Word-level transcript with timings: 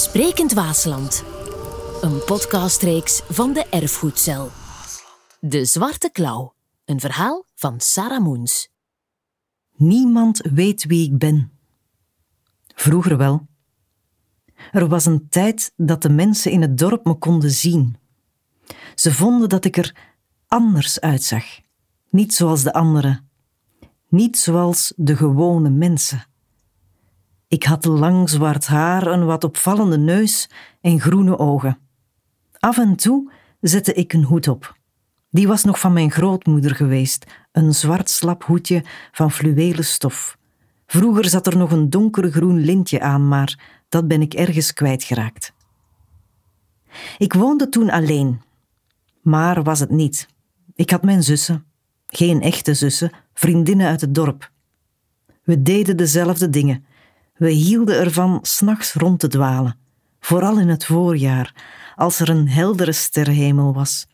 Sprekend 0.00 0.52
Waasland. 0.52 1.24
Een 2.00 2.24
podcastreeks 2.24 3.22
van 3.28 3.52
de 3.52 3.66
Erfgoedcel. 3.70 4.50
De 5.40 5.64
Zwarte 5.64 6.10
Klauw. 6.12 6.54
Een 6.84 7.00
verhaal 7.00 7.44
van 7.54 7.80
Sarah 7.80 8.22
Moens. 8.22 8.70
Niemand 9.76 10.48
weet 10.52 10.84
wie 10.84 11.06
ik 11.06 11.18
ben. 11.18 11.52
Vroeger 12.74 13.16
wel. 13.16 13.46
Er 14.70 14.88
was 14.88 15.06
een 15.06 15.28
tijd 15.28 15.72
dat 15.76 16.02
de 16.02 16.10
mensen 16.10 16.50
in 16.50 16.62
het 16.62 16.78
dorp 16.78 17.04
me 17.04 17.14
konden 17.14 17.50
zien. 17.50 17.96
Ze 18.94 19.14
vonden 19.14 19.48
dat 19.48 19.64
ik 19.64 19.76
er 19.76 19.96
anders 20.46 21.00
uitzag. 21.00 21.44
Niet 22.10 22.34
zoals 22.34 22.62
de 22.62 22.72
anderen. 22.72 23.30
Niet 24.08 24.38
zoals 24.38 24.92
de 24.96 25.16
gewone 25.16 25.70
mensen. 25.70 26.29
Ik 27.50 27.64
had 27.64 27.84
lang 27.84 28.28
zwart 28.28 28.66
haar, 28.66 29.06
een 29.06 29.24
wat 29.24 29.44
opvallende 29.44 29.98
neus 29.98 30.48
en 30.80 31.00
groene 31.00 31.38
ogen. 31.38 31.78
Af 32.58 32.78
en 32.78 32.96
toe 32.96 33.32
zette 33.60 33.94
ik 33.94 34.12
een 34.12 34.24
hoed 34.24 34.48
op. 34.48 34.76
Die 35.30 35.48
was 35.48 35.64
nog 35.64 35.80
van 35.80 35.92
mijn 35.92 36.10
grootmoeder 36.10 36.74
geweest, 36.74 37.26
een 37.52 37.74
zwart 37.74 38.10
slap 38.10 38.44
hoedje 38.44 38.84
van 39.12 39.30
fluwelen 39.30 39.84
stof. 39.84 40.38
Vroeger 40.86 41.28
zat 41.28 41.46
er 41.46 41.56
nog 41.56 41.70
een 41.70 41.90
donkergroen 41.90 42.60
lintje 42.60 43.00
aan, 43.00 43.28
maar 43.28 43.58
dat 43.88 44.08
ben 44.08 44.20
ik 44.20 44.34
ergens 44.34 44.72
kwijtgeraakt. 44.72 45.52
Ik 47.18 47.32
woonde 47.32 47.68
toen 47.68 47.90
alleen, 47.90 48.42
maar 49.22 49.62
was 49.62 49.80
het 49.80 49.90
niet. 49.90 50.28
Ik 50.74 50.90
had 50.90 51.02
mijn 51.02 51.22
zussen, 51.22 51.64
geen 52.06 52.40
echte 52.40 52.74
zussen, 52.74 53.10
vriendinnen 53.34 53.86
uit 53.86 54.00
het 54.00 54.14
dorp. 54.14 54.50
We 55.42 55.62
deden 55.62 55.96
dezelfde 55.96 56.50
dingen. 56.50 56.84
We 57.40 57.50
hielden 57.50 57.98
ervan 57.98 58.38
s'nachts 58.42 58.94
rond 58.94 59.20
te 59.20 59.28
dwalen, 59.28 59.76
vooral 60.20 60.58
in 60.58 60.68
het 60.68 60.84
voorjaar, 60.84 61.54
als 61.96 62.20
er 62.20 62.28
een 62.28 62.48
heldere 62.48 62.92
sterrenhemel 62.92 63.74
was. 63.74 64.06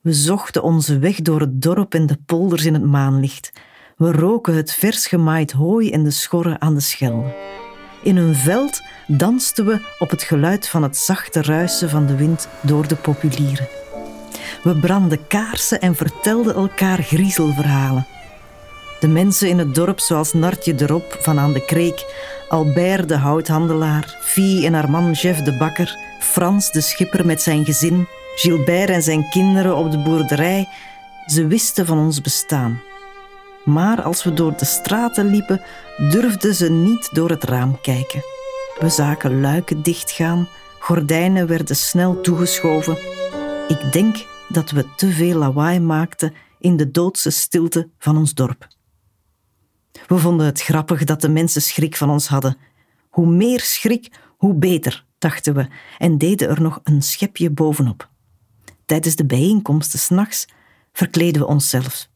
We 0.00 0.12
zochten 0.12 0.62
onze 0.62 0.98
weg 0.98 1.16
door 1.16 1.40
het 1.40 1.62
dorp 1.62 1.94
en 1.94 2.06
de 2.06 2.18
polders 2.26 2.64
in 2.64 2.74
het 2.74 2.84
maanlicht. 2.84 3.52
We 3.96 4.12
roken 4.12 4.54
het 4.54 4.72
vers 4.72 5.06
gemaaid 5.06 5.52
hooi 5.52 5.90
en 5.90 6.02
de 6.02 6.10
schorren 6.10 6.60
aan 6.60 6.74
de 6.74 6.80
Schelde. 6.80 7.34
In 8.02 8.16
een 8.16 8.34
veld 8.34 8.82
dansten 9.06 9.66
we 9.66 9.80
op 9.98 10.10
het 10.10 10.22
geluid 10.22 10.68
van 10.68 10.82
het 10.82 10.96
zachte 10.96 11.42
ruisen 11.42 11.90
van 11.90 12.06
de 12.06 12.16
wind 12.16 12.48
door 12.60 12.88
de 12.88 12.96
populieren. 12.96 13.68
We 14.62 14.76
brandden 14.76 15.26
kaarsen 15.26 15.80
en 15.80 15.94
vertelden 15.94 16.54
elkaar 16.54 17.02
griezelverhalen. 17.02 18.06
De 19.00 19.08
mensen 19.08 19.48
in 19.48 19.58
het 19.58 19.74
dorp, 19.74 20.00
zoals 20.00 20.32
Nartje 20.32 20.74
de 20.74 20.86
Rob 20.86 21.12
van 21.20 21.38
aan 21.38 21.52
de 21.52 21.64
Kreek, 21.64 22.04
Albert 22.54 23.08
de 23.08 23.16
houthandelaar, 23.16 24.16
Fie 24.20 24.66
en 24.66 24.74
haar 24.74 24.90
man 24.90 25.12
Jeff 25.12 25.42
de 25.42 25.56
bakker, 25.56 25.98
Frans 26.18 26.70
de 26.70 26.80
schipper 26.80 27.26
met 27.26 27.42
zijn 27.42 27.64
gezin, 27.64 28.06
Gilbert 28.34 28.90
en 28.90 29.02
zijn 29.02 29.28
kinderen 29.28 29.76
op 29.76 29.90
de 29.90 29.98
boerderij, 29.98 30.68
ze 31.26 31.46
wisten 31.46 31.86
van 31.86 31.98
ons 31.98 32.20
bestaan. 32.20 32.80
Maar 33.64 34.02
als 34.02 34.24
we 34.24 34.32
door 34.32 34.56
de 34.56 34.64
straten 34.64 35.26
liepen, 35.26 35.60
durfden 36.10 36.54
ze 36.54 36.70
niet 36.70 37.14
door 37.14 37.30
het 37.30 37.44
raam 37.44 37.80
kijken. 37.80 38.22
We 38.78 38.88
zagen 38.88 39.40
luiken 39.40 39.82
dichtgaan, 39.82 40.48
gordijnen 40.78 41.46
werden 41.46 41.76
snel 41.76 42.20
toegeschoven. 42.20 42.98
Ik 43.68 43.92
denk 43.92 44.26
dat 44.48 44.70
we 44.70 44.94
te 44.96 45.10
veel 45.10 45.38
lawaai 45.38 45.80
maakten 45.80 46.34
in 46.58 46.76
de 46.76 46.90
doodse 46.90 47.30
stilte 47.30 47.88
van 47.98 48.16
ons 48.16 48.34
dorp. 48.34 48.66
We 50.06 50.18
vonden 50.18 50.46
het 50.46 50.60
grappig 50.60 51.04
dat 51.04 51.20
de 51.20 51.28
mensen 51.28 51.62
schrik 51.62 51.96
van 51.96 52.10
ons 52.10 52.26
hadden. 52.26 52.56
Hoe 53.10 53.26
meer 53.26 53.60
schrik, 53.60 54.10
hoe 54.36 54.54
beter, 54.54 55.04
dachten 55.18 55.54
we, 55.54 55.68
en 55.98 56.18
deden 56.18 56.48
er 56.48 56.62
nog 56.62 56.80
een 56.82 57.02
schepje 57.02 57.50
bovenop. 57.50 58.08
Tijdens 58.84 59.16
de 59.16 59.26
bijeenkomsten 59.26 59.98
s'nachts 59.98 60.46
verkleden 60.92 61.42
we 61.42 61.48
onszelf. 61.48 62.08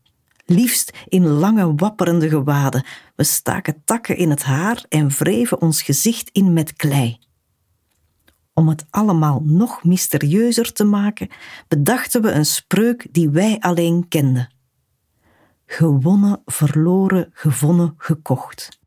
Liefst 0.44 0.92
in 1.08 1.26
lange 1.26 1.74
wapperende 1.74 2.28
gewaden. 2.28 2.84
We 3.16 3.24
staken 3.24 3.82
takken 3.84 4.16
in 4.16 4.30
het 4.30 4.42
haar 4.42 4.84
en 4.88 5.08
wreven 5.08 5.60
ons 5.60 5.82
gezicht 5.82 6.30
in 6.32 6.52
met 6.52 6.72
klei. 6.72 7.18
Om 8.54 8.68
het 8.68 8.86
allemaal 8.90 9.42
nog 9.44 9.84
mysterieuzer 9.84 10.72
te 10.72 10.84
maken, 10.84 11.28
bedachten 11.68 12.22
we 12.22 12.30
een 12.30 12.46
spreuk 12.46 13.06
die 13.10 13.30
wij 13.30 13.56
alleen 13.60 14.08
kenden. 14.08 14.48
Gewonnen, 15.70 16.42
verloren, 16.44 17.30
gevonnen, 17.32 17.94
gekocht. 17.96 18.78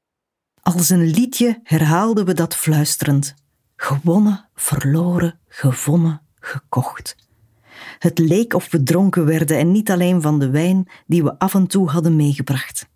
Als 0.61 0.89
een 0.89 1.05
liedje 1.05 1.59
herhaalden 1.63 2.25
we 2.25 2.33
dat 2.33 2.55
fluisterend. 2.55 3.33
Gewonnen, 3.75 4.49
verloren, 4.55 5.39
gevonnen, 5.47 6.21
gekocht. 6.39 7.15
Het 7.99 8.19
leek 8.19 8.53
of 8.53 8.71
we 8.71 8.83
dronken 8.83 9.25
werden 9.25 9.57
en 9.57 9.71
niet 9.71 9.91
alleen 9.91 10.21
van 10.21 10.39
de 10.39 10.49
wijn 10.49 10.89
die 11.07 11.23
we 11.23 11.39
af 11.39 11.53
en 11.53 11.67
toe 11.67 11.89
hadden 11.89 12.15
meegebracht. 12.15 12.87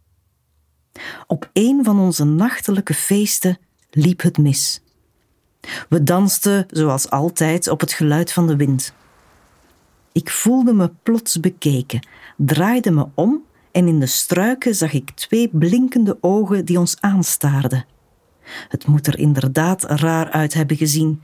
Op 1.27 1.49
een 1.53 1.83
van 1.83 1.99
onze 1.99 2.23
nachtelijke 2.23 2.93
feesten 2.93 3.59
liep 3.89 4.21
het 4.21 4.37
mis. 4.37 4.81
We 5.89 6.03
dansten, 6.03 6.65
zoals 6.67 7.09
altijd, 7.09 7.67
op 7.67 7.79
het 7.79 7.93
geluid 7.93 8.31
van 8.31 8.47
de 8.47 8.55
wind. 8.55 8.93
Ik 10.11 10.29
voelde 10.29 10.73
me 10.73 10.91
plots 11.03 11.39
bekeken, 11.39 12.07
draaide 12.37 12.91
me 12.91 13.07
om 13.13 13.44
en 13.75 13.87
in 13.87 13.99
de 13.99 14.05
struiken 14.05 14.75
zag 14.75 14.93
ik 14.93 15.09
twee 15.09 15.49
blinkende 15.49 16.17
ogen 16.21 16.65
die 16.65 16.79
ons 16.79 16.95
aanstaarden. 16.99 17.85
Het 18.69 18.87
moet 18.87 19.07
er 19.07 19.19
inderdaad 19.19 19.83
raar 19.83 20.31
uit 20.31 20.53
hebben 20.53 20.77
gezien. 20.77 21.21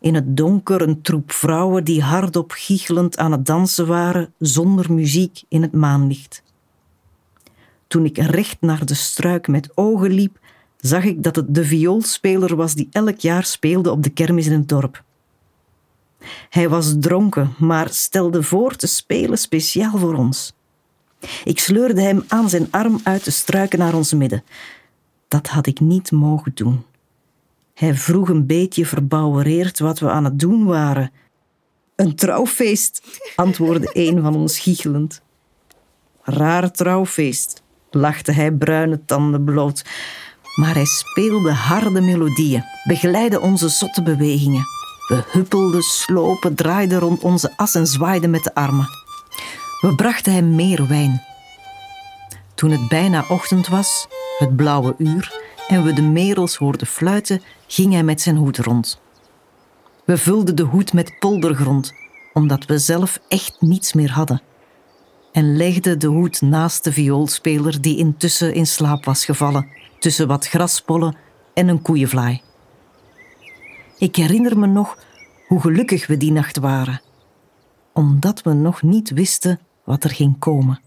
In 0.00 0.14
het 0.14 0.36
donker 0.36 0.82
een 0.82 1.02
troep 1.02 1.32
vrouwen 1.32 1.84
die 1.84 2.02
hardop 2.02 2.50
giechelend 2.50 3.18
aan 3.18 3.32
het 3.32 3.46
dansen 3.46 3.86
waren, 3.86 4.34
zonder 4.38 4.92
muziek 4.92 5.42
in 5.48 5.62
het 5.62 5.72
maanlicht. 5.72 6.42
Toen 7.86 8.04
ik 8.04 8.18
recht 8.18 8.56
naar 8.60 8.86
de 8.86 8.94
struik 8.94 9.48
met 9.48 9.76
ogen 9.76 10.10
liep, 10.10 10.38
zag 10.76 11.04
ik 11.04 11.22
dat 11.22 11.36
het 11.36 11.54
de 11.54 11.64
vioolspeler 11.64 12.56
was 12.56 12.74
die 12.74 12.88
elk 12.90 13.18
jaar 13.18 13.44
speelde 13.44 13.90
op 13.90 14.02
de 14.02 14.10
kermis 14.10 14.46
in 14.46 14.52
het 14.52 14.68
dorp. 14.68 15.04
Hij 16.50 16.68
was 16.68 16.94
dronken, 17.00 17.54
maar 17.58 17.88
stelde 17.88 18.42
voor 18.42 18.76
te 18.76 18.86
spelen 18.86 19.38
speciaal 19.38 19.98
voor 19.98 20.14
ons. 20.14 20.58
Ik 21.44 21.58
sleurde 21.58 22.02
hem 22.02 22.24
aan 22.28 22.48
zijn 22.48 22.68
arm 22.70 23.00
uit 23.02 23.24
de 23.24 23.30
struiken 23.30 23.78
naar 23.78 23.94
ons 23.94 24.12
midden. 24.12 24.44
Dat 25.28 25.46
had 25.46 25.66
ik 25.66 25.80
niet 25.80 26.10
mogen 26.10 26.52
doen. 26.54 26.84
Hij 27.74 27.94
vroeg 27.94 28.28
een 28.28 28.46
beetje 28.46 28.86
verbouwereerd 28.86 29.78
wat 29.78 29.98
we 29.98 30.10
aan 30.10 30.24
het 30.24 30.38
doen 30.38 30.64
waren. 30.64 31.12
Een 31.96 32.14
trouwfeest, 32.14 33.02
antwoordde 33.36 33.90
een 33.92 34.22
van 34.22 34.34
ons 34.34 34.58
giechelend. 34.58 35.22
Raar 36.22 36.70
trouwfeest, 36.70 37.62
lachte 37.90 38.32
hij 38.32 38.52
bruine 38.52 39.04
tanden 39.04 39.44
bloot. 39.44 39.84
Maar 40.54 40.74
hij 40.74 40.84
speelde 40.84 41.52
harde 41.52 42.00
melodieën, 42.00 42.64
begeleidde 42.84 43.40
onze 43.40 43.68
zotte 43.68 44.02
bewegingen. 44.02 44.64
We 45.08 45.22
huppelden, 45.30 45.82
slopen, 45.82 46.54
draaiden 46.54 46.98
rond 46.98 47.22
onze 47.22 47.52
as 47.56 47.74
en 47.74 47.86
zwaaiden 47.86 48.30
met 48.30 48.44
de 48.44 48.54
armen. 48.54 48.88
We 49.80 49.94
brachten 49.94 50.32
hem 50.32 50.54
meer 50.54 50.86
wijn. 50.86 51.22
Toen 52.54 52.70
het 52.70 52.88
bijna 52.88 53.24
ochtend 53.28 53.68
was, 53.68 54.08
het 54.38 54.56
blauwe 54.56 54.94
uur, 54.98 55.40
en 55.68 55.84
we 55.84 55.92
de 55.92 56.02
merels 56.02 56.56
hoorden 56.56 56.86
fluiten, 56.86 57.42
ging 57.66 57.92
hij 57.92 58.02
met 58.02 58.20
zijn 58.20 58.36
hoed 58.36 58.58
rond. 58.58 59.00
We 60.04 60.18
vulden 60.18 60.56
de 60.56 60.62
hoed 60.62 60.92
met 60.92 61.18
poldergrond, 61.18 61.92
omdat 62.32 62.64
we 62.64 62.78
zelf 62.78 63.18
echt 63.28 63.56
niets 63.60 63.92
meer 63.92 64.12
hadden, 64.12 64.42
en 65.32 65.56
legden 65.56 65.98
de 65.98 66.06
hoed 66.06 66.40
naast 66.40 66.84
de 66.84 66.92
vioolspeler 66.92 67.80
die 67.80 67.96
intussen 67.96 68.54
in 68.54 68.66
slaap 68.66 69.04
was 69.04 69.24
gevallen, 69.24 69.68
tussen 69.98 70.28
wat 70.28 70.46
graspollen 70.46 71.16
en 71.54 71.68
een 71.68 71.82
koeienvlaai. 71.82 72.42
Ik 73.98 74.16
herinner 74.16 74.58
me 74.58 74.66
nog 74.66 74.98
hoe 75.46 75.60
gelukkig 75.60 76.06
we 76.06 76.16
die 76.16 76.32
nacht 76.32 76.58
waren, 76.58 77.00
omdat 77.92 78.42
we 78.42 78.52
nog 78.52 78.82
niet 78.82 79.10
wisten 79.10 79.60
wat 79.84 80.04
er 80.04 80.10
ging 80.10 80.38
komen. 80.38 80.80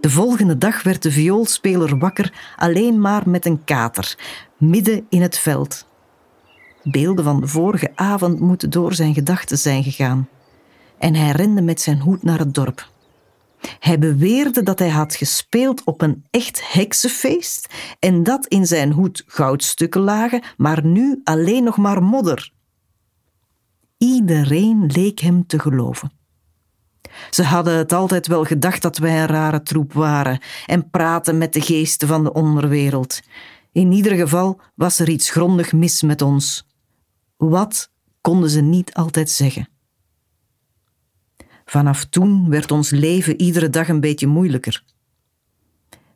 De 0.00 0.10
volgende 0.10 0.58
dag 0.58 0.82
werd 0.82 1.02
de 1.02 1.10
vioolspeler 1.10 1.98
wakker 1.98 2.54
alleen 2.56 3.00
maar 3.00 3.28
met 3.28 3.46
een 3.46 3.64
kater, 3.64 4.16
midden 4.56 5.06
in 5.08 5.22
het 5.22 5.38
veld. 5.38 5.86
Beelden 6.90 7.24
van 7.24 7.40
de 7.40 7.46
vorige 7.46 7.90
avond 7.94 8.40
moeten 8.40 8.70
door 8.70 8.94
zijn 8.94 9.14
gedachten 9.14 9.58
zijn 9.58 9.82
gegaan. 9.82 10.28
En 10.98 11.14
hij 11.14 11.30
rende 11.30 11.62
met 11.62 11.80
zijn 11.80 12.00
hoed 12.00 12.22
naar 12.22 12.38
het 12.38 12.54
dorp. 12.54 12.88
Hij 13.78 13.98
beweerde 13.98 14.62
dat 14.62 14.78
hij 14.78 14.88
had 14.88 15.14
gespeeld 15.14 15.84
op 15.84 16.02
een 16.02 16.24
echt 16.30 16.72
heksenfeest 16.72 17.74
en 17.98 18.22
dat 18.22 18.46
in 18.46 18.66
zijn 18.66 18.92
hoed 18.92 19.22
goudstukken 19.26 20.00
lagen, 20.00 20.42
maar 20.56 20.84
nu 20.84 21.20
alleen 21.24 21.64
nog 21.64 21.76
maar 21.76 22.02
modder. 22.02 22.52
Iedereen 23.98 24.86
leek 24.86 25.18
hem 25.18 25.46
te 25.46 25.58
geloven. 25.58 26.12
Ze 27.30 27.42
hadden 27.42 27.76
het 27.76 27.92
altijd 27.92 28.26
wel 28.26 28.44
gedacht 28.44 28.82
dat 28.82 28.98
wij 28.98 29.20
een 29.20 29.26
rare 29.26 29.62
troep 29.62 29.92
waren 29.92 30.40
en 30.66 30.90
praten 30.90 31.38
met 31.38 31.52
de 31.52 31.60
geesten 31.60 32.08
van 32.08 32.24
de 32.24 32.32
onderwereld. 32.32 33.20
In 33.72 33.92
ieder 33.92 34.12
geval 34.12 34.60
was 34.74 34.98
er 34.98 35.08
iets 35.08 35.30
grondig 35.30 35.72
mis 35.72 36.02
met 36.02 36.22
ons. 36.22 36.67
Wat 37.38 37.90
konden 38.20 38.50
ze 38.50 38.60
niet 38.60 38.94
altijd 38.94 39.30
zeggen. 39.30 39.68
Vanaf 41.64 42.04
toen 42.04 42.48
werd 42.48 42.70
ons 42.70 42.90
leven 42.90 43.40
iedere 43.40 43.70
dag 43.70 43.88
een 43.88 44.00
beetje 44.00 44.26
moeilijker. 44.26 44.84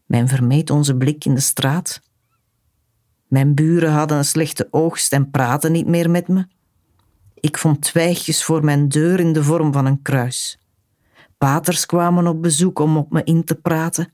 Men 0.06 0.28
vermeed 0.28 0.70
onze 0.70 0.96
blik 0.96 1.24
in 1.24 1.34
de 1.34 1.40
straat. 1.40 2.00
Mijn 3.28 3.54
buren 3.54 3.92
hadden 3.92 4.19
een 4.19 4.24
slechte 4.24 4.69
oogst 4.70 5.12
en 5.12 5.30
praten 5.30 5.72
niet 5.72 5.86
meer 5.86 6.10
met 6.10 6.28
me. 6.28 6.46
Ik 7.34 7.58
vond 7.58 7.82
twijgjes 7.82 8.44
voor 8.44 8.64
mijn 8.64 8.88
deur 8.88 9.20
in 9.20 9.32
de 9.32 9.44
vorm 9.44 9.72
van 9.72 9.86
een 9.86 10.02
kruis. 10.02 10.58
Paters 11.38 11.86
kwamen 11.86 12.26
op 12.26 12.42
bezoek 12.42 12.78
om 12.78 12.96
op 12.96 13.12
me 13.12 13.24
in 13.24 13.44
te 13.44 13.54
praten. 13.54 14.12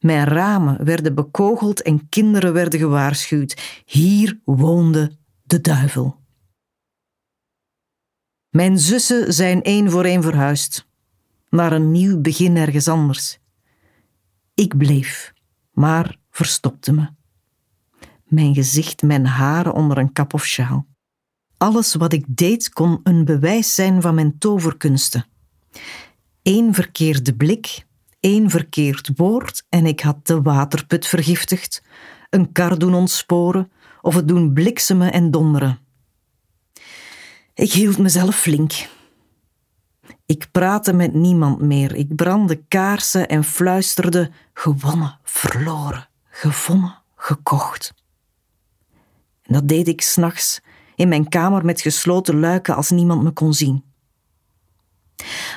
Mijn 0.00 0.26
ramen 0.26 0.84
werden 0.84 1.14
bekogeld 1.14 1.82
en 1.82 2.08
kinderen 2.08 2.52
werden 2.52 2.80
gewaarschuwd. 2.80 3.82
Hier 3.84 4.40
woonde 4.44 5.16
de 5.52 5.60
duivel. 5.60 6.20
Mijn 8.48 8.78
zussen 8.78 9.32
zijn 9.32 9.62
één 9.62 9.90
voor 9.90 10.04
één 10.04 10.22
verhuisd, 10.22 10.86
naar 11.50 11.72
een 11.72 11.90
nieuw 11.90 12.20
begin 12.20 12.56
ergens 12.56 12.88
anders. 12.88 13.38
Ik 14.54 14.76
bleef, 14.76 15.32
maar 15.70 16.18
verstopte 16.30 16.92
me. 16.92 17.08
Mijn 18.24 18.54
gezicht, 18.54 19.02
mijn 19.02 19.26
haren 19.26 19.72
onder 19.72 19.98
een 19.98 20.12
kap 20.12 20.34
of 20.34 20.44
sjaal. 20.44 20.86
Alles 21.56 21.94
wat 21.94 22.12
ik 22.12 22.24
deed 22.28 22.68
kon 22.68 23.00
een 23.02 23.24
bewijs 23.24 23.74
zijn 23.74 24.02
van 24.02 24.14
mijn 24.14 24.38
toverkunsten. 24.38 25.26
Eén 26.42 26.74
verkeerde 26.74 27.34
blik, 27.34 27.86
één 28.20 28.50
verkeerd 28.50 29.10
woord 29.16 29.64
en 29.68 29.86
ik 29.86 30.00
had 30.00 30.26
de 30.26 30.42
waterput 30.42 31.06
vergiftigd, 31.06 31.82
een 32.30 32.52
kar 32.52 32.78
doen 32.78 32.94
ontsporen 32.94 33.70
of 34.02 34.14
het 34.14 34.28
doen 34.28 34.52
bliksemen 34.52 35.12
en 35.12 35.30
donderen. 35.30 35.78
Ik 37.54 37.72
hield 37.72 37.98
mezelf 37.98 38.36
flink. 38.36 38.88
Ik 40.26 40.48
praatte 40.52 40.92
met 40.92 41.14
niemand 41.14 41.60
meer. 41.60 41.94
Ik 41.94 42.14
brandde 42.16 42.56
kaarsen 42.68 43.28
en 43.28 43.44
fluisterde: 43.44 44.30
gewonnen, 44.54 45.18
verloren, 45.22 46.08
gevonden, 46.24 46.98
gekocht. 47.16 47.94
En 49.42 49.54
dat 49.54 49.68
deed 49.68 49.88
ik 49.88 50.00
s'nachts 50.00 50.60
in 50.94 51.08
mijn 51.08 51.28
kamer 51.28 51.64
met 51.64 51.80
gesloten 51.80 52.40
luiken 52.40 52.76
als 52.76 52.90
niemand 52.90 53.22
me 53.22 53.30
kon 53.30 53.54
zien. 53.54 53.84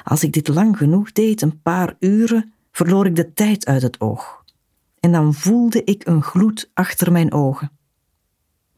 Als 0.04 0.24
ik 0.24 0.34
dit 0.34 0.48
lang 0.48 0.78
genoeg 0.78 1.12
deed, 1.12 1.42
een 1.42 1.62
paar 1.62 1.96
uren, 2.00 2.54
verloor 2.72 3.06
ik 3.06 3.16
de 3.16 3.34
tijd 3.34 3.66
uit 3.66 3.82
het 3.82 4.02
oog. 4.02 4.44
En 5.00 5.12
dan 5.12 5.34
voelde 5.34 5.84
ik 5.84 6.08
een 6.08 6.24
gloed 6.24 6.70
achter 6.74 7.12
mijn 7.12 7.34
ogen. 7.34 7.72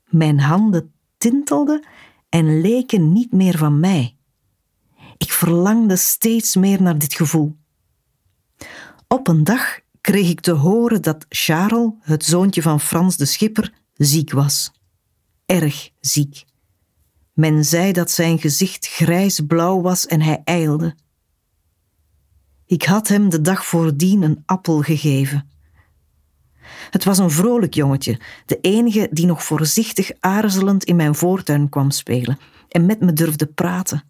Mijn 0.08 0.40
handen 0.40 0.94
tintelden 1.18 1.86
en 2.30 2.62
leken 2.62 3.14
niet 3.14 3.32
meer 3.32 3.58
van 3.58 3.80
mij. 3.80 4.16
Ik 5.18 5.32
verlangde 5.32 5.96
steeds 5.96 6.56
meer 6.56 6.82
naar 6.82 6.98
dit 6.98 7.14
gevoel. 7.14 7.56
Op 9.08 9.28
een 9.28 9.44
dag 9.44 9.80
kreeg 10.02 10.30
ik 10.30 10.40
te 10.40 10.52
horen 10.52 11.02
dat 11.02 11.26
Charles, 11.30 11.92
het 12.00 12.26
zoontje 12.26 12.62
van 12.62 12.80
Frans 12.80 13.18
de 13.18 13.26
schipper, 13.26 13.74
ziek 13.94 14.32
was. 14.32 14.72
Erg 15.46 15.90
ziek. 16.00 16.46
Men 17.34 17.66
zei 17.66 17.92
dat 17.92 18.12
zijn 18.12 18.40
gezicht 18.40 18.88
grijsblauw 18.88 19.82
was 19.82 20.06
en 20.06 20.22
hij 20.22 20.42
ijlde. 20.44 20.96
Ik 22.66 22.84
had 22.84 23.08
hem 23.08 23.30
de 23.30 23.42
dag 23.42 23.66
voordien 23.66 24.22
een 24.22 24.44
appel 24.46 24.82
gegeven. 24.82 25.50
Het 26.90 27.04
was 27.04 27.18
een 27.18 27.32
vrolijk 27.32 27.74
jongetje, 27.74 28.20
de 28.46 28.60
enige 28.62 29.08
die 29.12 29.26
nog 29.26 29.44
voorzichtig 29.44 30.12
aarzelend 30.20 30.84
in 30.84 30.96
mijn 30.96 31.16
voortuin 31.16 31.70
kwam 31.70 31.92
spelen 31.92 32.40
en 32.70 32.86
met 32.86 33.00
me 33.00 33.14
durfde 33.14 33.46
praten. 33.46 34.04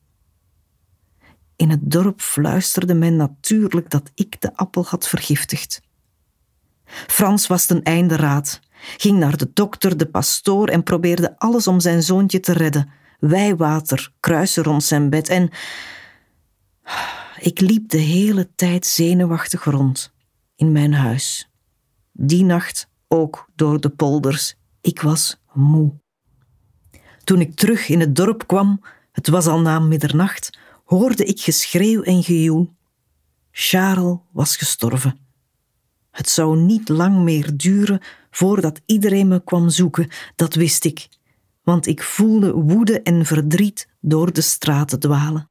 In 1.56 1.69
het 1.69 1.92
dorp 1.92 2.21
fluisterde 2.21 2.94
men 2.94 3.15
natuurlijk 3.15 3.89
dat 3.89 4.12
ik 4.15 4.42
de 4.42 4.56
appel 4.56 4.86
had 4.86 5.07
vergiftigd. 5.07 5.81
Frans 6.86 7.48
was 7.48 7.65
ten 7.65 7.83
einde 7.83 8.15
raad, 8.15 8.59
ging 8.98 9.19
naar 9.19 9.38
de 9.38 9.50
dokter, 9.54 9.98
de 9.98 10.06
pastoor 10.06 10.68
en 10.68 10.83
probeerde 10.83 11.39
alles 11.39 11.68
om 11.68 11.80
zijn 11.80 12.04
zoontje 12.04 12.39
te 12.39 12.54
redden. 12.54 12.89
Wijwater, 13.19 14.12
kruisen 14.19 14.63
rond 14.63 14.83
zijn 14.83 15.09
bed 15.09 15.30
en. 15.30 15.50
Ik 17.39 17.59
liep 17.59 17.89
de 17.89 17.98
hele 17.98 18.50
tijd 18.56 18.86
zenuwachtig 18.86 19.63
rond 19.63 20.13
in 20.56 20.71
mijn 20.71 20.94
huis. 20.94 21.47
Die 22.19 22.44
nacht 22.44 22.90
ook 23.08 23.50
door 23.56 23.80
de 23.80 23.90
polders. 23.90 24.56
Ik 24.81 25.02
was 25.02 25.38
moe. 25.54 25.94
Toen 27.24 27.42
ik 27.42 27.56
terug 27.56 27.90
in 27.90 28.00
het 28.00 28.16
dorp 28.16 28.48
kwam, 28.48 28.81
het 29.12 29.28
was 29.28 29.48
al 29.48 29.60
na 29.60 29.80
middernacht, 29.80 30.58
hoorde 30.86 31.25
ik 31.25 31.40
geschreeuw 31.40 32.02
en 32.02 32.24
gejoen. 32.24 32.78
Charles 33.52 34.18
was 34.31 34.58
gestorven. 34.58 35.19
Het 36.12 36.30
zou 36.30 36.58
niet 36.58 36.90
lang 36.90 37.18
meer 37.18 37.58
duren 37.58 38.02
voordat 38.31 38.81
iedereen 38.86 39.28
me 39.28 39.44
kwam 39.44 39.69
zoeken, 39.69 40.10
dat 40.36 40.54
wist 40.54 40.86
ik, 40.86 41.08
want 41.64 41.88
ik 41.88 42.04
voelde 42.04 42.54
woede 42.54 43.02
en 43.02 43.25
verdriet 43.25 43.88
door 44.00 44.34
de 44.34 44.42
straten 44.42 45.00
dwalen. 45.00 45.50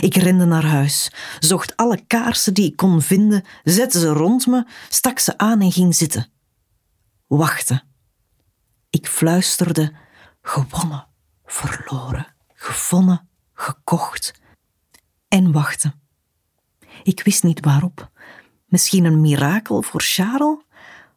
Ik 0.00 0.14
rende 0.14 0.44
naar 0.44 0.64
huis, 0.64 1.10
zocht 1.38 1.76
alle 1.76 2.06
kaarsen 2.06 2.54
die 2.54 2.70
ik 2.70 2.76
kon 2.76 3.02
vinden, 3.02 3.44
zette 3.62 3.98
ze 3.98 4.08
rond 4.08 4.46
me, 4.46 4.66
stak 4.88 5.18
ze 5.18 5.38
aan 5.38 5.60
en 5.60 5.72
ging 5.72 5.94
zitten. 5.94 6.28
Wachten. 7.26 7.82
Ik 8.90 9.06
fluisterde: 9.06 9.92
gewonnen, 10.42 11.06
verloren, 11.44 12.26
gevonden, 12.54 13.28
gekocht. 13.52 14.32
En 15.28 15.52
wachten. 15.52 16.00
Ik 17.02 17.22
wist 17.22 17.42
niet 17.42 17.64
waarop. 17.64 18.10
Misschien 18.66 19.04
een 19.04 19.20
mirakel 19.20 19.82
voor 19.82 20.00
Charles? 20.02 20.56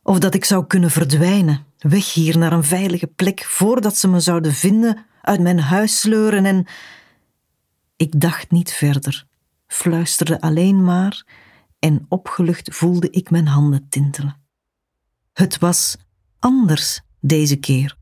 Of 0.03 0.19
dat 0.19 0.33
ik 0.33 0.45
zou 0.45 0.65
kunnen 0.65 0.91
verdwijnen, 0.91 1.65
weg 1.77 2.13
hier 2.13 2.37
naar 2.37 2.51
een 2.51 2.63
veilige 2.63 3.07
plek, 3.07 3.43
voordat 3.43 3.97
ze 3.97 4.07
me 4.07 4.19
zouden 4.19 4.53
vinden, 4.53 5.05
uit 5.21 5.39
mijn 5.39 5.59
huis 5.59 5.99
sleuren 5.99 6.45
en 6.45 6.65
ik 7.99 8.19
dacht 8.19 8.51
niet 8.51 8.71
verder, 8.71 9.25
fluisterde 9.67 10.41
alleen 10.41 10.83
maar 10.83 11.25
en 11.79 12.05
opgelucht 12.07 12.75
voelde 12.75 13.09
ik 13.09 13.29
mijn 13.29 13.47
handen 13.47 13.89
tintelen. 13.89 14.35
Het 15.33 15.57
was 15.57 15.97
anders 16.39 17.01
deze 17.19 17.55
keer. 17.55 17.97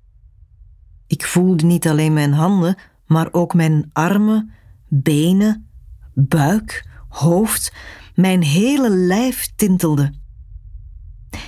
Ik 1.08 1.26
voelde 1.26 1.66
niet 1.66 1.88
alleen 1.88 2.14
mijn 2.14 2.34
handen, 2.34 2.76
maar 3.06 3.34
ook 3.34 3.54
mijn 3.54 3.90
armen, 3.94 4.52
benen, 4.88 5.70
buik, 6.14 6.90
hoofd, 7.08 7.74
mijn 8.16 8.44
hele 8.44 8.90
lijf 8.90 9.52
tintelde. 9.56 10.14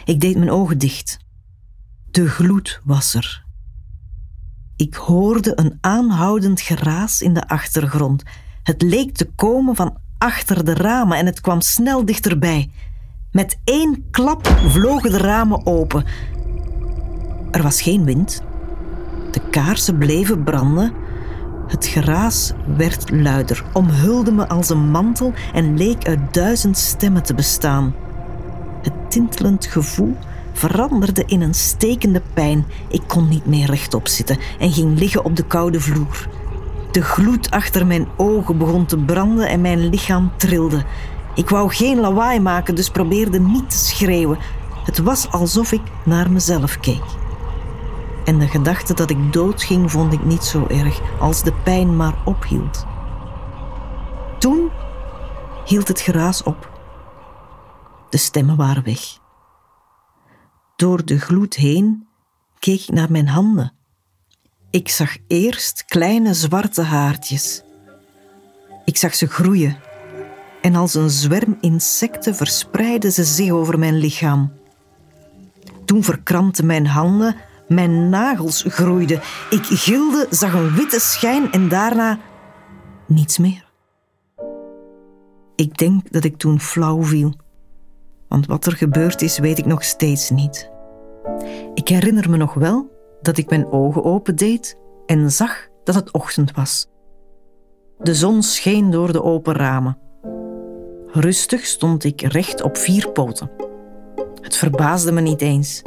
Ik 0.06 0.20
deed 0.20 0.38
mijn 0.38 0.51
ogen 0.51 0.77
dicht. 0.77 1.18
De 2.12 2.27
gloed 2.27 2.82
was 2.84 3.13
er. 3.13 3.46
Ik 4.79 4.95
hoorde 4.95 5.51
een 5.55 5.77
aanhoudend 5.81 6.62
geraas 6.62 7.21
in 7.21 7.33
de 7.33 7.48
achtergrond. 7.48 8.24
Het 8.63 8.81
leek 8.81 9.15
te 9.15 9.29
komen 9.36 9.75
van 9.75 9.98
achter 10.17 10.65
de 10.65 10.74
ramen 10.74 11.17
en 11.17 11.25
het 11.25 11.41
kwam 11.41 11.62
snel 11.62 12.05
dichterbij. 12.05 12.71
Met 13.31 13.59
één 13.63 14.05
klap 14.12 14.48
vlogen 14.48 15.12
de 15.12 15.17
ramen 15.17 15.65
open. 15.65 16.03
Er 17.51 17.62
was 17.62 17.81
geen 17.81 18.03
wind. 18.03 18.41
De 19.31 19.41
kaarsen 19.50 19.98
bleven 19.98 20.43
branden. 20.43 20.93
Het 21.67 21.86
geraas 21.86 22.51
werd 22.77 23.12
luider, 23.12 23.63
omhulde 23.74 24.31
me 24.31 24.48
als 24.48 24.69
een 24.69 24.91
mantel 24.91 25.33
en 25.53 25.77
leek 25.77 26.07
uit 26.07 26.33
duizend 26.33 26.77
stemmen 26.77 27.24
te 27.24 27.33
bestaan. 27.33 27.95
Het 28.81 28.93
tintelend 29.12 29.65
gevoel 29.65 30.17
veranderde 30.60 31.24
in 31.25 31.42
een 31.42 31.54
stekende 31.54 32.22
pijn. 32.34 32.66
Ik 32.88 33.01
kon 33.08 33.28
niet 33.28 33.46
meer 33.46 33.66
rechtop 33.66 34.08
zitten 34.08 34.38
en 34.60 34.72
ging 34.72 35.00
liggen 35.00 35.24
op 35.24 35.36
de 35.36 35.44
koude 35.44 35.80
vloer. 35.80 36.28
De 36.92 37.01
gloed 37.01 37.51
achter 37.51 37.86
mijn 37.86 38.08
ogen 38.18 38.58
begon 38.58 38.86
te 38.86 38.98
branden 38.98 39.50
en 39.50 39.62
mijn 39.62 39.89
lichaam 39.89 40.32
trilde. 40.38 40.86
Ik 41.36 41.50
wou 41.50 41.74
geen 41.74 42.00
lawaai 42.00 42.39
maken, 42.39 42.75
dus 42.75 42.89
probeerde 42.89 43.39
niet 43.39 43.70
te 43.70 43.78
schreeuwen. 43.78 44.38
Het 44.86 44.98
was 45.00 45.32
alsof 45.32 45.72
ik 45.72 45.82
naar 46.06 46.32
mezelf 46.32 46.80
keek. 46.80 47.04
En 48.25 48.39
de 48.39 48.48
gedachte 48.48 48.94
dat 48.94 49.10
ik 49.10 49.34
doodging 49.34 49.92
vond 49.92 50.13
ik 50.13 50.25
niet 50.25 50.44
zo 50.44 50.66
erg 50.68 51.01
als 51.20 51.44
de 51.44 51.54
pijn 51.63 51.96
maar 51.96 52.16
ophield. 52.25 52.86
Toen 54.39 54.70
hield 55.66 55.88
het 55.88 56.00
geraas 56.00 56.44
op. 56.44 56.70
De 58.10 58.18
stemmen 58.18 58.56
waren 58.56 58.84
weg. 58.84 59.20
Door 60.79 61.05
de 61.05 61.19
gloed 61.19 61.55
heen 61.55 62.07
keek 62.59 62.81
ik 62.81 62.93
naar 62.93 63.12
mijn 63.12 63.27
handen. 63.27 63.74
Ik 64.69 64.89
zag 64.89 65.17
eerst 65.27 65.86
kleine 65.86 66.33
zwarte 66.33 66.81
haartjes. 66.81 67.63
Ik 68.86 68.98
zag 68.98 69.15
ze 69.15 69.27
groeien 69.27 69.77
en 70.62 70.75
als 70.75 70.93
een 70.93 71.09
zwerm 71.09 71.57
insecten 71.62 72.36
verspreidden 72.36 73.12
ze 73.12 73.24
zich 73.24 73.51
over 73.51 73.79
mijn 73.79 73.98
lichaam. 73.98 74.51
Toen 75.86 76.03
verkrampten 76.03 76.65
mijn 76.65 76.88
handen, 76.88 77.36
mijn 77.67 78.09
nagels 78.09 78.63
groeiden. 78.67 79.21
Ik 79.50 79.65
gilde, 79.65 80.27
zag 80.29 80.53
een 80.53 80.75
witte 80.75 81.00
schijn 81.00 81.51
en 81.51 81.69
daarna 81.69 82.19
niets 83.07 83.38
meer. 83.38 83.65
Ik 85.55 85.77
denk 85.77 86.12
dat 86.12 86.24
ik 86.24 86.38
toen 86.38 86.59
flauw 86.59 87.03
viel. 87.03 87.36
Want 88.29 88.45
wat 88.45 88.65
er 88.65 88.71
gebeurd 88.71 89.21
is, 89.21 89.39
weet 89.39 89.57
ik 89.57 89.65
nog 89.65 89.83
steeds 89.83 90.29
niet. 90.29 90.71
Ik 91.74 91.88
herinner 91.88 92.29
me 92.29 92.38
nog 92.38 92.53
wel 92.53 92.89
dat 93.21 93.38
ik 93.38 93.50
mijn 93.50 93.71
ogen 93.71 94.03
opendeed 94.03 94.77
en 95.05 95.31
zag 95.31 95.67
dat 95.83 95.95
het 95.95 96.12
ochtend 96.12 96.51
was. 96.51 96.88
De 97.98 98.15
zon 98.15 98.43
scheen 98.43 98.91
door 98.91 99.12
de 99.12 99.24
open 99.24 99.53
ramen. 99.53 99.98
Rustig 101.12 101.65
stond 101.65 102.03
ik 102.03 102.21
recht 102.21 102.62
op 102.62 102.77
vier 102.77 103.12
poten. 103.12 103.51
Het 104.41 104.55
verbaasde 104.55 105.12
me 105.12 105.21
niet 105.21 105.41
eens. 105.41 105.81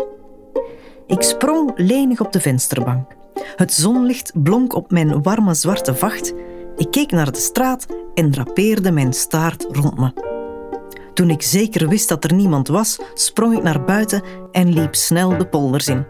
Ik 1.07 1.23
sprong 1.23 1.73
lenig 1.77 2.21
op 2.21 2.33
de 2.33 2.41
vensterbank. 2.41 3.17
Het 3.57 3.73
zonlicht 3.73 4.43
blonk 4.43 4.75
op 4.75 4.91
mijn 4.91 5.23
warme 5.23 5.55
zwarte 5.55 5.95
vacht. 5.95 6.35
Ik 6.77 6.91
keek 6.91 7.11
naar 7.11 7.33
de 7.33 7.39
straat 7.39 7.87
en 8.15 8.31
drapeerde 8.31 8.91
mijn 8.91 9.13
staart 9.13 9.67
rond 9.71 9.99
me. 9.99 10.32
Toen 11.15 11.31
ik 11.31 11.43
zeker 11.43 11.89
wist 11.89 12.09
dat 12.09 12.25
er 12.25 12.35
niemand 12.35 12.69
was, 12.69 12.99
sprong 13.15 13.57
ik 13.57 13.63
naar 13.63 13.85
buiten 13.85 14.23
en 14.53 14.73
liep 14.73 14.95
snel 14.95 15.39
de 15.39 15.47
polders 15.47 15.89
in. 15.89 16.05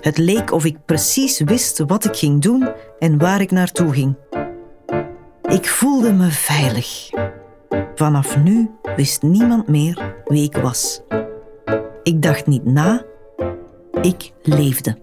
Het 0.00 0.18
leek 0.18 0.52
of 0.52 0.64
ik 0.64 0.84
precies 0.84 1.40
wist 1.40 1.78
wat 1.78 2.04
ik 2.04 2.16
ging 2.16 2.42
doen 2.42 2.68
en 2.98 3.18
waar 3.18 3.40
ik 3.40 3.50
naartoe 3.50 3.92
ging. 3.92 4.16
Ik 5.42 5.68
voelde 5.68 6.12
me 6.12 6.30
veilig. 6.30 7.10
Vanaf 7.94 8.36
nu 8.36 8.70
wist 8.96 9.22
niemand 9.22 9.68
meer 9.68 10.14
wie 10.24 10.44
ik 10.44 10.56
was. 10.56 11.00
Ik 12.02 12.22
dacht 12.22 12.46
niet 12.46 12.64
na, 12.64 13.04
ik 14.02 14.32
leefde. 14.42 14.98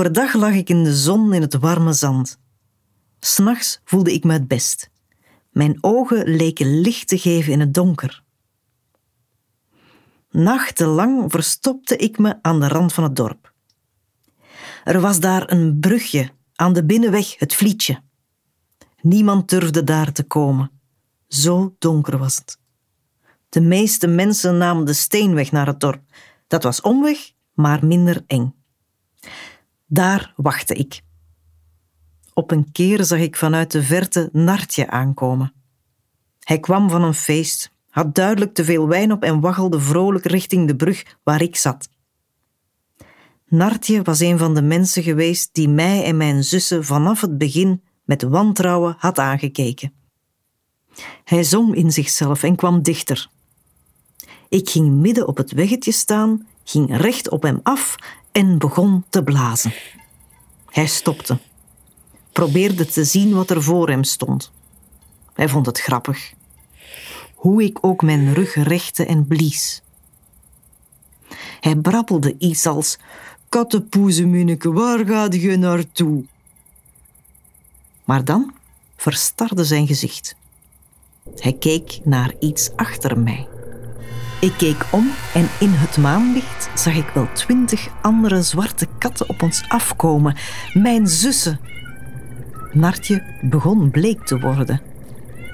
Overdag 0.00 0.34
lag 0.34 0.52
ik 0.54 0.68
in 0.68 0.84
de 0.84 0.96
zon 0.96 1.32
in 1.32 1.40
het 1.40 1.54
warme 1.54 1.92
zand. 1.92 2.38
S'nachts 3.18 3.80
voelde 3.84 4.12
ik 4.12 4.24
me 4.24 4.32
het 4.32 4.48
best. 4.48 4.90
Mijn 5.50 5.78
ogen 5.80 6.28
leken 6.28 6.80
licht 6.80 7.08
te 7.08 7.18
geven 7.18 7.52
in 7.52 7.60
het 7.60 7.74
donker. 7.74 8.22
Nachtenlang 10.30 11.30
verstopte 11.30 11.96
ik 11.96 12.18
me 12.18 12.38
aan 12.42 12.60
de 12.60 12.68
rand 12.68 12.92
van 12.92 13.04
het 13.04 13.16
dorp. 13.16 13.52
Er 14.84 15.00
was 15.00 15.20
daar 15.20 15.50
een 15.50 15.80
brugje 15.80 16.30
aan 16.54 16.72
de 16.72 16.84
binnenweg, 16.84 17.38
het 17.38 17.54
Vlietje. 17.54 18.02
Niemand 19.00 19.48
durfde 19.48 19.84
daar 19.84 20.12
te 20.12 20.22
komen. 20.22 20.70
Zo 21.28 21.74
donker 21.78 22.18
was 22.18 22.36
het. 22.36 22.58
De 23.48 23.60
meeste 23.60 24.06
mensen 24.06 24.58
namen 24.58 24.84
de 24.84 24.92
steenweg 24.92 25.52
naar 25.52 25.66
het 25.66 25.80
dorp. 25.80 26.02
Dat 26.46 26.62
was 26.62 26.80
omweg, 26.80 27.32
maar 27.54 27.86
minder 27.86 28.24
eng. 28.26 28.58
Daar 29.92 30.32
wachtte 30.36 30.74
ik. 30.74 31.00
Op 32.34 32.50
een 32.50 32.72
keer 32.72 33.04
zag 33.04 33.18
ik 33.18 33.36
vanuit 33.36 33.70
de 33.70 33.82
verte 33.82 34.28
Nartje 34.32 34.90
aankomen. 34.90 35.52
Hij 36.40 36.60
kwam 36.60 36.90
van 36.90 37.02
een 37.02 37.14
feest, 37.14 37.72
had 37.88 38.14
duidelijk 38.14 38.54
te 38.54 38.64
veel 38.64 38.88
wijn 38.88 39.12
op 39.12 39.22
en 39.22 39.40
waggelde 39.40 39.80
vrolijk 39.80 40.24
richting 40.24 40.66
de 40.66 40.76
brug 40.76 41.16
waar 41.22 41.42
ik 41.42 41.56
zat. 41.56 41.88
Nartje 43.46 44.02
was 44.02 44.20
een 44.20 44.38
van 44.38 44.54
de 44.54 44.62
mensen 44.62 45.02
geweest 45.02 45.48
die 45.52 45.68
mij 45.68 46.04
en 46.04 46.16
mijn 46.16 46.44
zussen 46.44 46.84
vanaf 46.84 47.20
het 47.20 47.38
begin 47.38 47.82
met 48.04 48.22
wantrouwen 48.22 48.94
had 48.98 49.18
aangekeken. 49.18 49.92
Hij 51.24 51.44
zong 51.44 51.74
in 51.74 51.92
zichzelf 51.92 52.42
en 52.42 52.56
kwam 52.56 52.82
dichter. 52.82 53.28
Ik 54.48 54.70
ging 54.70 54.94
midden 54.94 55.28
op 55.28 55.36
het 55.36 55.52
weggetje 55.52 55.92
staan, 55.92 56.46
ging 56.64 56.96
recht 56.96 57.30
op 57.30 57.42
hem 57.42 57.60
af 57.62 57.96
en 58.32 58.58
begon 58.58 59.04
te 59.08 59.22
blazen. 59.22 59.72
Hij 60.70 60.86
stopte, 60.86 61.38
probeerde 62.32 62.86
te 62.86 63.04
zien 63.04 63.34
wat 63.34 63.50
er 63.50 63.62
voor 63.62 63.88
hem 63.88 64.04
stond. 64.04 64.52
Hij 65.32 65.48
vond 65.48 65.66
het 65.66 65.80
grappig. 65.80 66.32
Hoe 67.34 67.62
ik 67.62 67.78
ook 67.80 68.02
mijn 68.02 68.34
rug 68.34 68.54
rechtte 68.54 69.06
en 69.06 69.26
blies. 69.26 69.82
Hij 71.60 71.76
brabbelde 71.76 72.34
iets 72.38 72.66
als: 72.66 72.98
Kattenpoezemunneke, 73.48 74.72
waar 74.72 75.06
gaat 75.06 75.34
je 75.34 75.56
naartoe? 75.56 76.24
Maar 78.04 78.24
dan 78.24 78.54
verstarde 78.96 79.64
zijn 79.64 79.86
gezicht. 79.86 80.34
Hij 81.36 81.52
keek 81.52 82.00
naar 82.04 82.34
iets 82.40 82.70
achter 82.76 83.18
mij. 83.18 83.49
Ik 84.40 84.52
keek 84.58 84.84
om 84.90 85.10
en 85.34 85.48
in 85.58 85.70
het 85.70 85.96
maanlicht 85.96 86.70
zag 86.74 86.94
ik 86.94 87.10
wel 87.14 87.28
twintig 87.32 87.88
andere 88.02 88.42
zwarte 88.42 88.86
katten 88.98 89.28
op 89.28 89.42
ons 89.42 89.64
afkomen. 89.68 90.36
Mijn 90.72 91.06
zussen. 91.06 91.60
Nartje 92.72 93.22
begon 93.40 93.90
bleek 93.90 94.26
te 94.26 94.40
worden. 94.40 94.80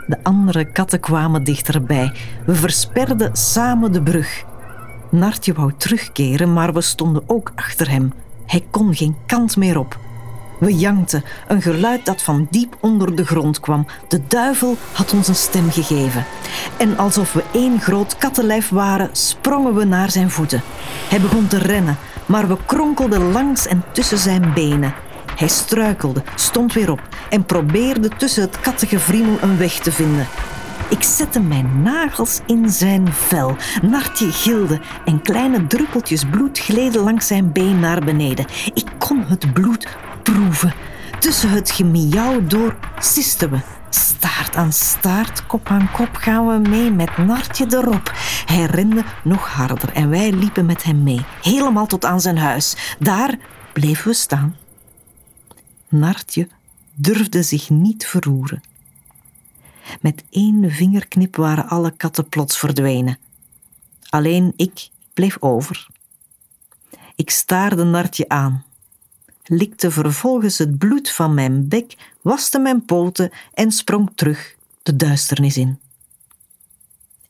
De 0.07 0.17
andere 0.23 0.65
katten 0.65 1.01
kwamen 1.01 1.45
dichterbij. 1.45 2.13
We 2.45 2.55
versperden 2.55 3.37
samen 3.37 3.93
de 3.93 4.03
brug. 4.03 4.45
Nartje 5.11 5.53
wou 5.53 5.73
terugkeren, 5.77 6.53
maar 6.53 6.73
we 6.73 6.81
stonden 6.81 7.23
ook 7.27 7.53
achter 7.55 7.91
hem. 7.91 8.13
Hij 8.47 8.67
kon 8.71 8.95
geen 8.95 9.17
kant 9.27 9.57
meer 9.57 9.79
op. 9.79 9.99
We 10.59 10.75
jankten, 10.75 11.25
een 11.47 11.63
geluid 11.63 12.05
dat 12.05 12.23
van 12.23 12.47
diep 12.51 12.77
onder 12.81 13.17
de 13.17 13.25
grond 13.25 13.61
kwam. 13.61 13.87
De 14.09 14.21
duivel 14.27 14.77
had 14.93 15.13
ons 15.13 15.29
een 15.29 15.35
stem 15.35 15.71
gegeven. 15.71 16.25
En 16.77 16.99
alsof 16.99 17.33
we 17.33 17.43
één 17.53 17.81
groot 17.81 18.17
kattenlijf 18.17 18.69
waren, 18.69 19.09
sprongen 19.13 19.75
we 19.75 19.85
naar 19.85 20.11
zijn 20.11 20.31
voeten. 20.31 20.63
Hij 21.09 21.21
begon 21.21 21.47
te 21.47 21.59
rennen, 21.59 21.97
maar 22.27 22.49
we 22.49 22.57
kronkelden 22.67 23.33
langs 23.33 23.67
en 23.67 23.85
tussen 23.93 24.19
zijn 24.19 24.53
benen. 24.55 24.95
Hij 25.37 25.49
struikelde, 25.49 26.23
stond 26.35 26.73
weer 26.73 26.91
op 26.91 27.01
en 27.31 27.45
probeerde 27.45 28.09
tussen 28.09 28.43
het 28.43 28.61
kattengevriemel 28.61 29.39
een 29.41 29.59
weg 29.59 29.79
te 29.79 29.93
vinden. 29.93 30.27
Ik 30.89 31.03
zette 31.03 31.41
mijn 31.41 31.83
nagels 31.83 32.41
in 32.47 32.71
zijn 32.71 33.13
vel. 33.13 33.57
Nartje 33.83 34.33
gilde 34.33 34.81
en 35.05 35.23
kleine 35.23 35.67
druppeltjes 35.67 36.25
bloed 36.25 36.59
gleden 36.59 37.03
langs 37.03 37.27
zijn 37.27 37.53
been 37.53 37.81
naar 37.81 38.05
beneden. 38.05 38.47
Ik 38.75 38.87
kon 38.99 39.25
het 39.27 39.53
bloed 39.53 39.87
proeven. 40.33 40.75
Tussen 41.19 41.51
het 41.51 41.71
gemiauw 41.71 42.47
door 42.47 42.77
sisten 42.99 43.51
we. 43.51 43.61
Staart 43.91 44.57
aan 44.57 44.73
staart, 44.73 45.47
kop 45.47 45.69
aan 45.69 45.91
kop 45.93 46.15
gaan 46.15 46.47
we 46.47 46.69
mee 46.69 46.91
met 46.91 47.17
Nartje 47.17 47.67
erop. 47.69 48.13
Hij 48.47 48.65
rende 48.65 49.05
nog 49.25 49.49
harder 49.49 49.93
en 49.93 50.09
wij 50.11 50.33
liepen 50.33 50.67
met 50.67 50.83
hem 50.83 51.03
mee, 51.03 51.25
helemaal 51.43 51.87
tot 51.87 52.05
aan 52.05 52.21
zijn 52.21 52.39
huis. 52.39 52.97
Daar 52.99 53.39
bleven 53.73 54.07
we 54.09 54.15
staan. 54.15 54.57
Nartje 55.89 56.49
durfde 56.95 57.43
zich 57.43 57.71
niet 57.71 58.07
verroeren. 58.07 58.63
Met 60.01 60.25
één 60.31 60.71
vingerknip 60.71 61.37
waren 61.37 61.69
alle 61.69 61.91
katten 61.91 62.29
plots 62.29 62.59
verdwenen. 62.59 63.19
Alleen 64.09 64.53
ik 64.57 64.89
bleef 65.15 65.37
over. 65.41 65.87
Ik 67.15 67.31
staarde 67.31 67.85
Nartje 67.85 68.29
aan 68.29 68.65
likte 69.49 69.91
vervolgens 69.91 70.59
het 70.59 70.79
bloed 70.79 71.11
van 71.11 71.35
mijn 71.35 71.69
bek, 71.69 71.95
waste 72.23 72.59
mijn 72.59 72.85
poten 72.85 73.31
en 73.55 73.73
sprong 73.73 74.11
terug 74.15 74.57
de 74.83 74.97
duisternis 74.97 75.57
in. 75.57 75.79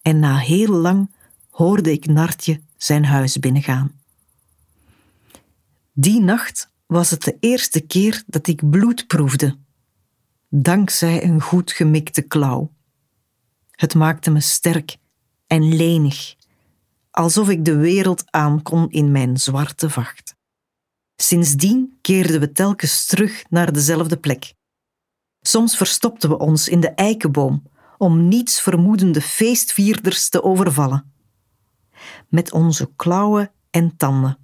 En 0.02 0.18
na 0.18 0.36
heel 0.36 0.72
lang 0.72 1.10
hoorde 1.50 1.92
ik 1.92 2.06
Nartje 2.06 2.60
zijn 2.76 3.04
huis 3.04 3.38
binnengaan. 3.38 3.92
Die 5.92 6.20
nacht 6.20 6.68
was 6.86 7.10
het 7.10 7.22
de 7.22 7.36
eerste 7.40 7.80
keer 7.80 8.22
dat 8.26 8.46
ik 8.46 8.70
bloed 8.70 9.06
proefde, 9.06 9.56
dankzij 10.48 11.24
een 11.24 11.40
goed 11.40 11.72
gemikte 11.72 12.22
klauw. 12.22 12.70
Het 13.70 13.94
maakte 13.94 14.30
me 14.30 14.40
sterk 14.40 14.96
en 15.46 15.76
lenig, 15.76 16.34
alsof 17.10 17.48
ik 17.48 17.64
de 17.64 17.76
wereld 17.76 18.24
aan 18.30 18.62
kon 18.62 18.90
in 18.90 19.12
mijn 19.12 19.36
zwarte 19.36 19.90
vacht. 19.90 20.35
Sindsdien 21.16 21.98
keerden 22.00 22.40
we 22.40 22.52
telkens 22.52 23.06
terug 23.06 23.44
naar 23.48 23.72
dezelfde 23.72 24.16
plek. 24.16 24.54
Soms 25.40 25.76
verstopten 25.76 26.28
we 26.28 26.38
ons 26.38 26.68
in 26.68 26.80
de 26.80 26.90
eikenboom 26.90 27.62
om 27.98 28.28
niets 28.28 28.60
vermoedende 28.60 29.20
feestvierders 29.20 30.28
te 30.28 30.42
overvallen. 30.42 31.12
Met 32.28 32.52
onze 32.52 32.90
klauwen 32.96 33.50
en 33.70 33.96
tanden. 33.96 34.38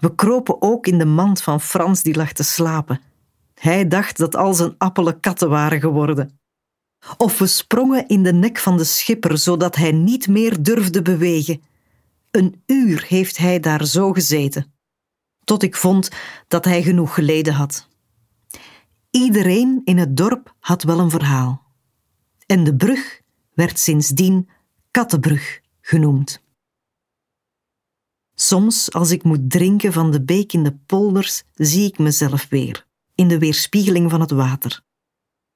We 0.00 0.14
kropen 0.14 0.62
ook 0.62 0.86
in 0.86 0.98
de 0.98 1.04
mand 1.04 1.42
van 1.42 1.60
Frans 1.60 2.02
die 2.02 2.16
lag 2.16 2.32
te 2.32 2.42
slapen. 2.42 3.00
Hij 3.54 3.88
dacht 3.88 4.16
dat 4.16 4.36
al 4.36 4.54
zijn 4.54 4.74
appelen 4.78 5.20
katten 5.20 5.48
waren 5.48 5.80
geworden. 5.80 6.38
Of 7.16 7.38
we 7.38 7.46
sprongen 7.46 8.08
in 8.08 8.22
de 8.22 8.32
nek 8.32 8.58
van 8.58 8.76
de 8.76 8.84
schipper 8.84 9.38
zodat 9.38 9.76
hij 9.76 9.92
niet 9.92 10.28
meer 10.28 10.62
durfde 10.62 11.02
bewegen. 11.02 11.62
Een 12.30 12.62
uur 12.66 13.04
heeft 13.08 13.36
hij 13.36 13.60
daar 13.60 13.84
zo 13.86 14.12
gezeten, 14.12 14.74
tot 15.46 15.62
ik 15.62 15.76
vond 15.76 16.10
dat 16.48 16.64
hij 16.64 16.82
genoeg 16.82 17.14
geleden 17.14 17.52
had. 17.52 17.88
Iedereen 19.10 19.80
in 19.84 19.98
het 19.98 20.16
dorp 20.16 20.54
had 20.58 20.82
wel 20.82 20.98
een 20.98 21.10
verhaal. 21.10 21.62
En 22.46 22.64
de 22.64 22.76
brug 22.76 23.20
werd 23.54 23.78
sindsdien 23.78 24.48
Kattenbrug 24.90 25.60
genoemd. 25.80 26.42
Soms, 28.34 28.92
als 28.92 29.10
ik 29.10 29.22
moet 29.22 29.50
drinken 29.50 29.92
van 29.92 30.10
de 30.10 30.24
beek 30.24 30.52
in 30.52 30.62
de 30.62 30.76
polders, 30.86 31.42
zie 31.54 31.86
ik 31.86 31.98
mezelf 31.98 32.46
weer, 32.48 32.86
in 33.14 33.28
de 33.28 33.38
weerspiegeling 33.38 34.10
van 34.10 34.20
het 34.20 34.30
water. 34.30 34.82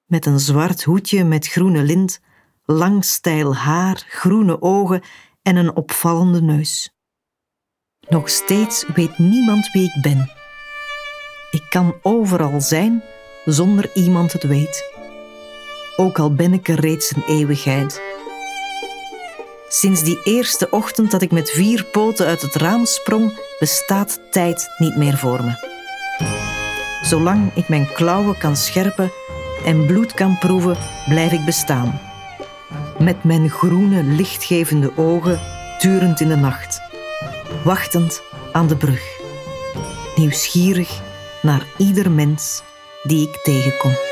Met 0.05 0.25
een 0.25 0.39
zwart 0.39 0.83
hoedje 0.83 1.23
met 1.23 1.47
groene 1.47 1.83
lint, 1.83 2.19
lang 2.63 3.05
stijl 3.05 3.55
haar, 3.55 4.05
groene 4.07 4.61
ogen 4.61 5.01
en 5.41 5.55
een 5.55 5.75
opvallende 5.75 6.41
neus. 6.41 6.95
Nog 8.09 8.29
steeds 8.29 8.85
weet 8.93 9.17
niemand 9.17 9.71
wie 9.71 9.83
ik 9.83 10.01
ben. 10.01 10.31
Ik 11.51 11.63
kan 11.69 11.95
overal 12.01 12.61
zijn 12.61 13.03
zonder 13.45 13.89
iemand 13.93 14.33
het 14.33 14.43
weet. 14.43 14.85
Ook 15.95 16.19
al 16.19 16.33
ben 16.33 16.53
ik 16.53 16.67
er 16.67 16.79
reeds 16.79 17.15
een 17.15 17.23
eeuwigheid. 17.27 18.01
Sinds 19.69 20.03
die 20.03 20.19
eerste 20.23 20.69
ochtend 20.69 21.11
dat 21.11 21.21
ik 21.21 21.31
met 21.31 21.51
vier 21.51 21.85
poten 21.85 22.25
uit 22.25 22.41
het 22.41 22.55
raam 22.55 22.85
sprong, 22.85 23.39
bestaat 23.59 24.19
tijd 24.31 24.67
niet 24.77 24.95
meer 24.95 25.17
voor 25.17 25.43
me. 25.43 25.69
Zolang 27.01 27.55
ik 27.55 27.69
mijn 27.69 27.93
klauwen 27.93 28.37
kan 28.37 28.55
scherpen 28.55 29.11
en 29.65 29.85
bloed 29.85 30.13
kan 30.13 30.37
proeven, 30.37 30.77
blijf 31.07 31.31
ik 31.31 31.45
bestaan. 31.45 32.01
Met 32.99 33.23
mijn 33.23 33.49
groene, 33.49 34.03
lichtgevende 34.03 34.91
ogen 34.97 35.39
turend 35.77 36.19
in 36.19 36.27
de 36.27 36.35
nacht, 36.35 36.70
wachtend 37.63 38.21
aan 38.51 38.67
de 38.67 38.75
brug, 38.77 39.19
nieuwsgierig 40.15 41.01
naar 41.41 41.65
ieder 41.77 42.11
mens 42.11 42.61
die 43.03 43.27
ik 43.27 43.39
tegenkom. 43.43 44.10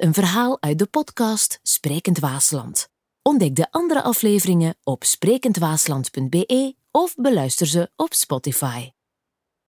Een 0.00 0.14
verhaal 0.14 0.62
uit 0.62 0.78
de 0.78 0.86
podcast 0.86 1.58
Sprekend 1.62 2.18
Waasland. 2.18 2.88
Ontdek 3.22 3.56
de 3.56 3.70
andere 3.70 4.02
afleveringen 4.02 4.74
op 4.82 5.04
sprekendwaasland.be 5.04 6.74
of 6.90 7.14
beluister 7.14 7.66
ze 7.66 7.90
op 7.96 8.14
Spotify. 8.14 8.90